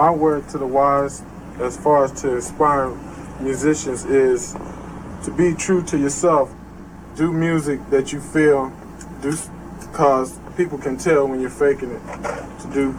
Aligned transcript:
my 0.00 0.10
word 0.10 0.48
to 0.48 0.56
the 0.56 0.66
wise, 0.66 1.22
as 1.58 1.76
far 1.76 2.06
as 2.06 2.22
to 2.22 2.36
inspire 2.36 2.88
musicians, 3.38 4.06
is 4.06 4.56
to 5.22 5.30
be 5.30 5.52
true 5.52 5.82
to 5.82 5.98
yourself. 5.98 6.50
Do 7.16 7.30
music 7.30 7.78
that 7.90 8.10
you 8.10 8.18
feel, 8.18 8.72
do 9.20 9.36
because 9.78 10.38
people 10.56 10.78
can 10.78 10.96
tell 10.96 11.28
when 11.28 11.38
you're 11.38 11.50
faking 11.50 11.90
it. 11.90 12.02
To 12.62 12.70
do 12.72 12.98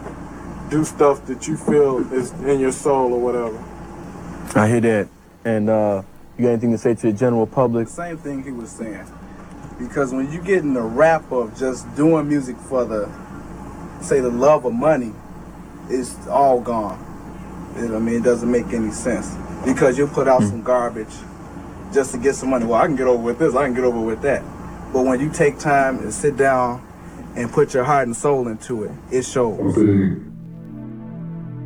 do 0.70 0.84
stuff 0.84 1.26
that 1.26 1.48
you 1.48 1.56
feel 1.56 1.98
is 2.12 2.30
in 2.44 2.60
your 2.60 2.70
soul 2.70 3.12
or 3.12 3.20
whatever. 3.20 3.58
I 4.54 4.68
hear 4.68 4.80
that. 4.82 5.08
And 5.44 5.68
uh, 5.70 6.02
you 6.38 6.44
got 6.44 6.50
anything 6.50 6.70
to 6.70 6.78
say 6.78 6.94
to 6.94 7.10
the 7.10 7.18
general 7.18 7.48
public? 7.48 7.88
Same 7.88 8.16
thing 8.16 8.44
he 8.44 8.52
was 8.52 8.70
saying. 8.70 9.06
Because 9.76 10.12
when 10.12 10.30
you 10.30 10.40
get 10.40 10.58
in 10.58 10.72
the 10.72 10.82
rap 10.82 11.32
of 11.32 11.58
just 11.58 11.92
doing 11.96 12.28
music 12.28 12.56
for 12.58 12.84
the, 12.84 13.10
say, 14.00 14.20
the 14.20 14.30
love 14.30 14.64
of 14.64 14.72
money, 14.72 15.12
it's 15.92 16.26
all 16.26 16.60
gone. 16.60 16.98
You 17.76 17.88
know 17.88 17.96
I 17.96 18.00
mean? 18.00 18.16
It 18.16 18.24
doesn't 18.24 18.50
make 18.50 18.66
any 18.72 18.90
sense. 18.90 19.34
Because 19.64 19.96
you'll 19.96 20.08
put 20.08 20.28
out 20.28 20.42
mm. 20.42 20.48
some 20.50 20.62
garbage 20.62 21.14
just 21.92 22.12
to 22.12 22.18
get 22.18 22.34
some 22.34 22.50
money. 22.50 22.64
Well, 22.64 22.80
I 22.80 22.86
can 22.86 22.96
get 22.96 23.06
over 23.06 23.22
with 23.22 23.38
this, 23.38 23.54
I 23.54 23.66
can 23.66 23.74
get 23.74 23.84
over 23.84 24.00
with 24.00 24.22
that. 24.22 24.42
But 24.92 25.04
when 25.04 25.20
you 25.20 25.30
take 25.30 25.58
time 25.58 25.98
and 25.98 26.12
sit 26.12 26.36
down 26.36 26.86
and 27.36 27.50
put 27.50 27.72
your 27.74 27.84
heart 27.84 28.06
and 28.06 28.16
soul 28.16 28.48
into 28.48 28.84
it, 28.84 28.92
it 29.10 29.22
shows. 29.24 29.58
Okay. 29.78 30.16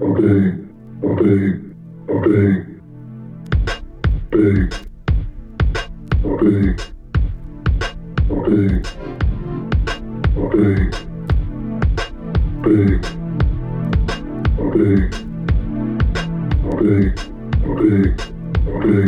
Okay. 0.02 0.66
Okay. 1.02 1.60
Okay. 2.08 2.76
Big. 4.30 4.74
Big. 6.40 6.80
Big. 8.44 8.86
Big. 10.52 10.94
Big. 12.62 13.15
ok 14.66 14.76
ok 16.70 16.82
ok 17.70 17.82
ok 18.74 18.82
ok 18.82 19.02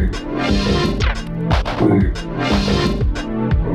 ok 1.81 2.88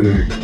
Thanks. 0.00 0.37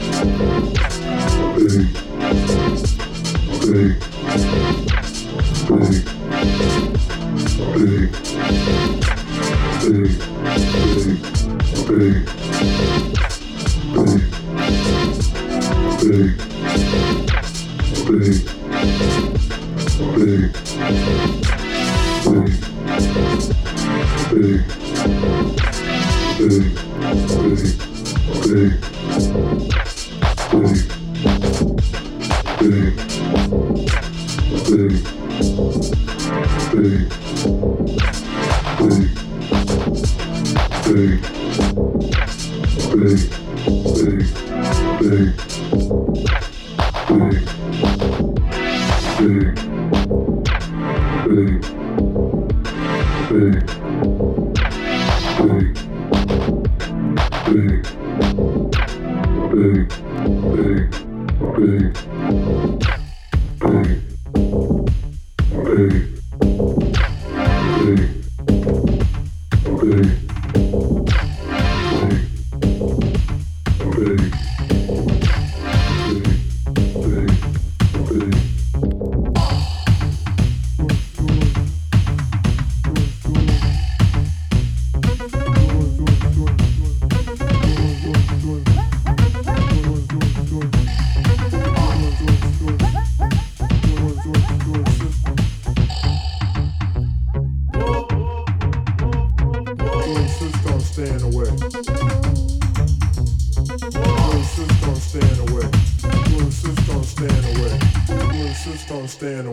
Stay 109.24 109.38
in 109.38 109.46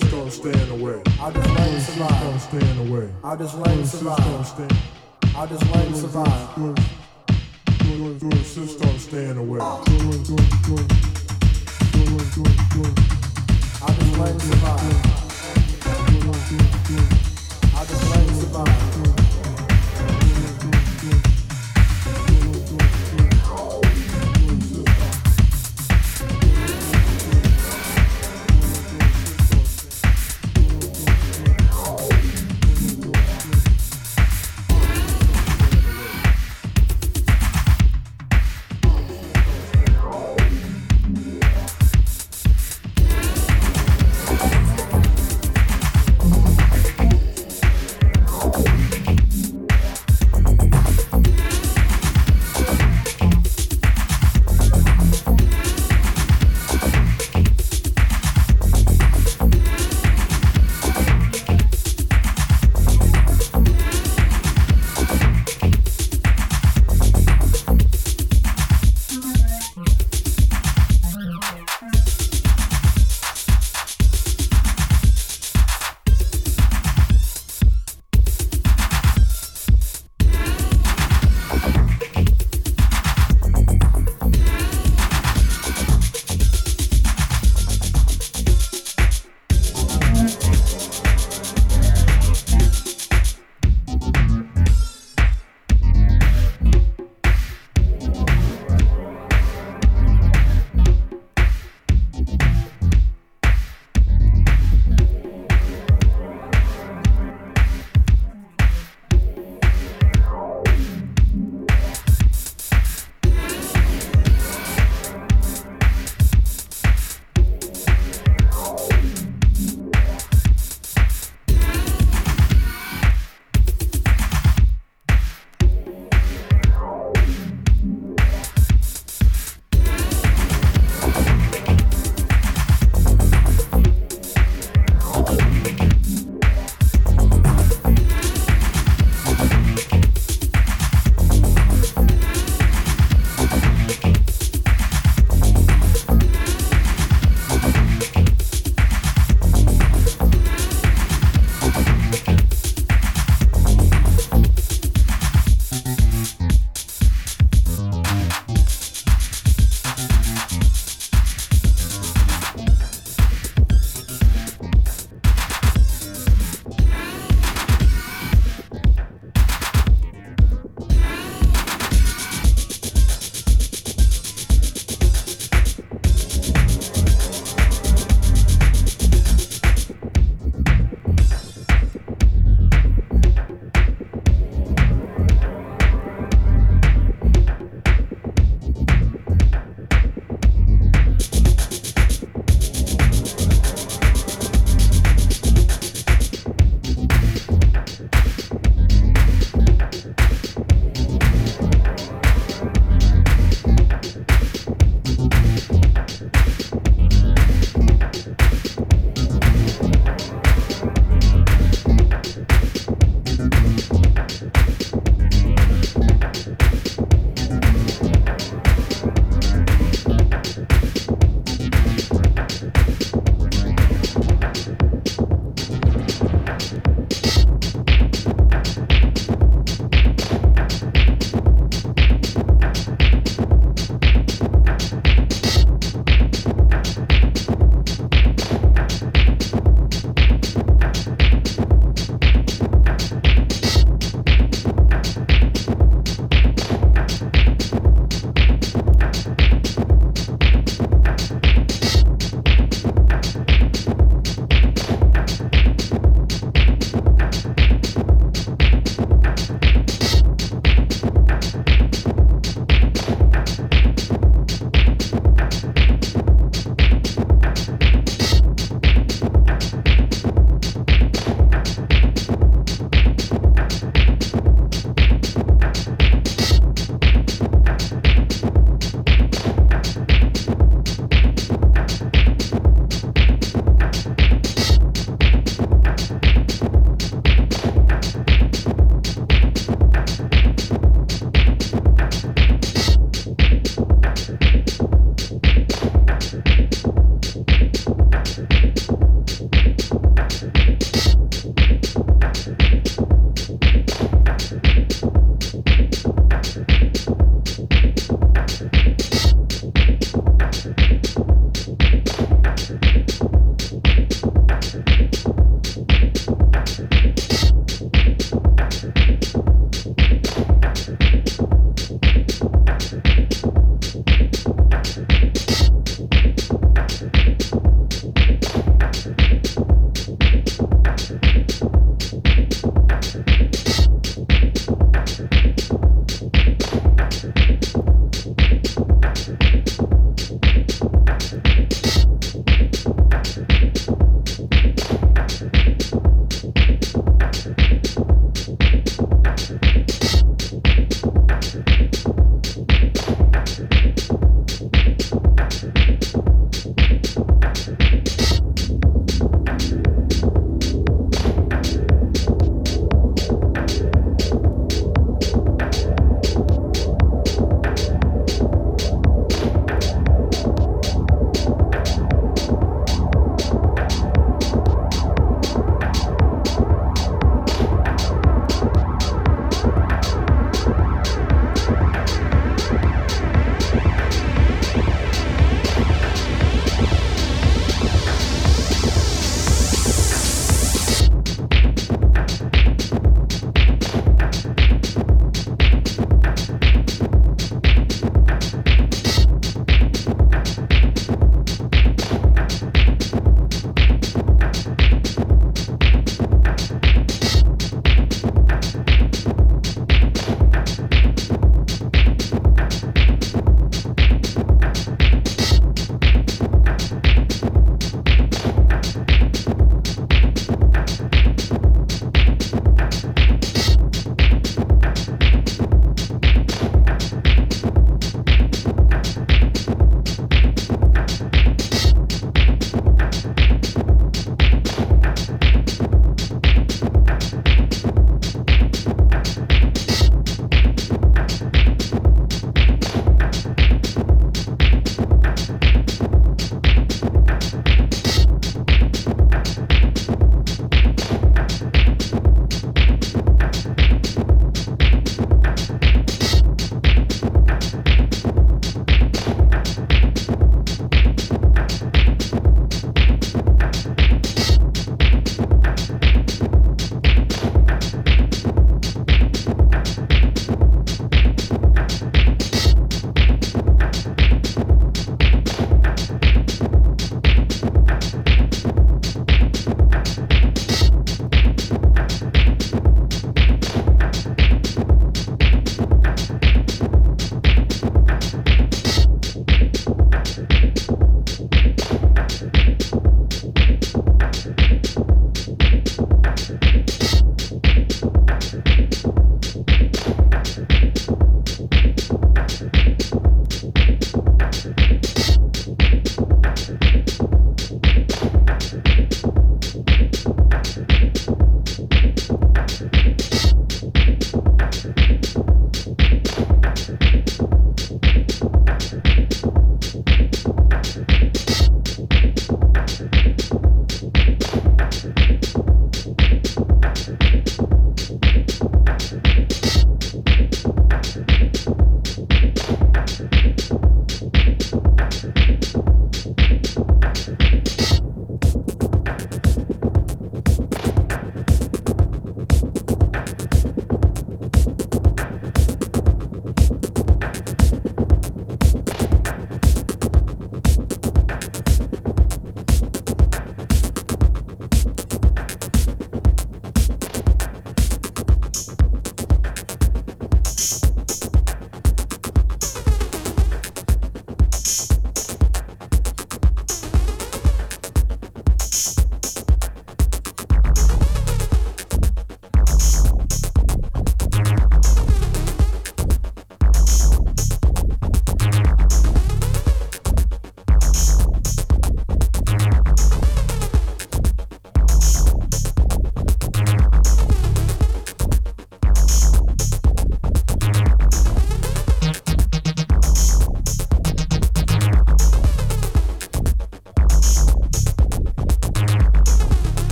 Insist 0.00 0.14
on 0.14 0.30
staying 0.30 0.70
away. 0.70 1.02
I'll 1.20 1.30
just 1.30 1.48
to 1.68 1.74
On 1.74 1.80
survive. 1.80 2.42
staying 2.42 2.88
away. 2.88 3.12
I'll 3.22 3.36
just 3.36 3.54
You 3.54 3.60
learn 3.60 3.74
to 3.74 3.80
insist 3.80 4.06
on 4.06 4.44
survive. 4.44 4.70
I'll 5.36 5.46
just 5.46 5.74
learn 5.74 5.86
to 5.88 5.94
survive. 5.94 6.56
Away. 9.36 9.60
Uh. 9.60 9.64
I'll 9.66 9.84
just 13.94 14.18
learn 14.18 14.38
to 14.38 14.46
survive. 14.46 14.80
I'll 17.76 17.86
just 17.86 18.02
learn 18.10 18.26
to 18.26 18.34
survive. 18.34 19.19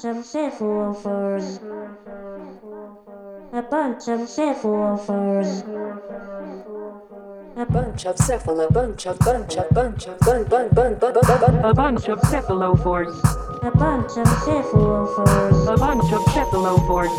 Bunch 0.00 0.16
of 0.16 0.24
cephalophores. 0.24 1.58
A 3.52 3.62
bunch 3.62 4.06
of 4.06 4.20
cephalophores. 4.20 5.64
A 7.56 7.66
bunch 7.66 8.06
of 8.06 8.14
cephalo, 8.14 8.72
bunch 8.72 9.06
of 9.06 9.18
bunch 9.18 9.56
of 9.56 9.68
bunch 9.70 10.06
of 10.06 10.18
bun 10.20 10.44
bun 10.44 10.68
bun 10.68 10.94
bun 11.00 11.12
bun 11.14 11.40
bun. 11.40 11.64
A 11.64 11.74
bunch 11.74 12.08
of 12.08 12.20
cephalophores. 12.20 13.18
A 13.64 13.72
bunch 13.76 14.16
of 14.18 14.28
cephalophores. 14.46 15.66
A 15.66 15.76
bunch 15.76 16.12
of 16.12 16.22
cephalophores. 16.26 17.10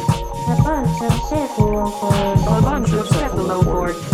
A 0.47 0.63
bunch 0.63 1.01
of 1.01 1.11
cephalophores. 1.27 2.59
A 2.59 2.61
bunch 2.61 2.93
of 2.93 3.07
cephalophores. 3.07 4.09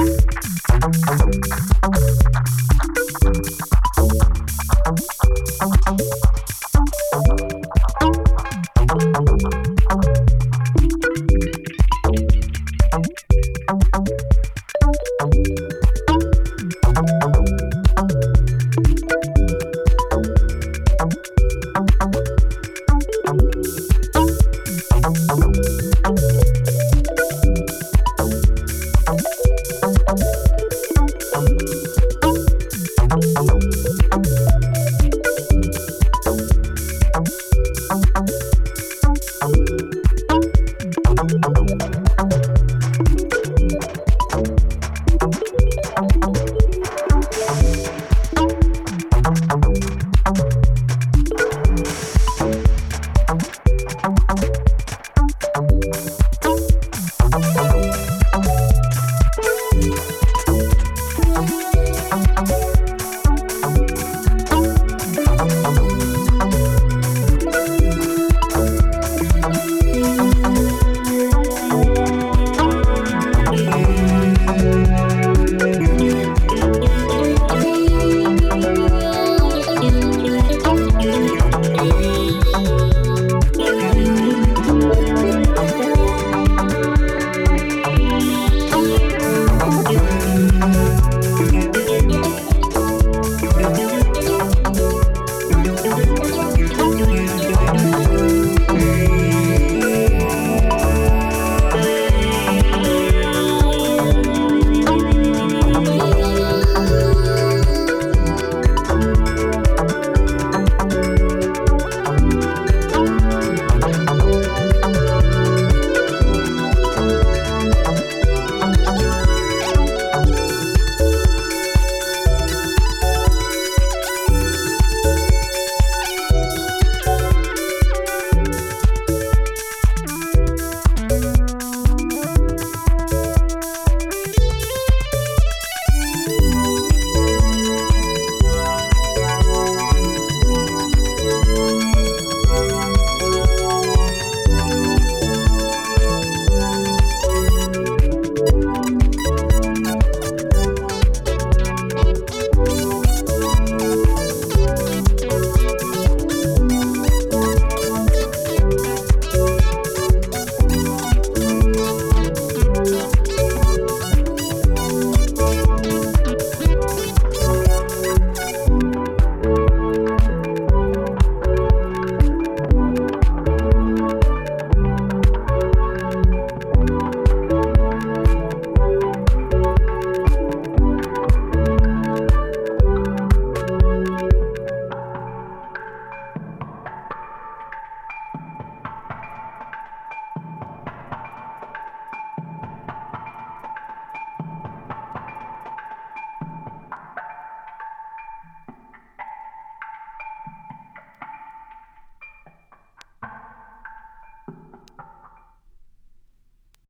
Thank 0.00 0.24
you. 3.74 3.79